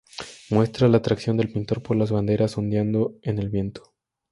[0.49, 3.93] Muestra la atracción del pintor por las banderas ondeando en el viento.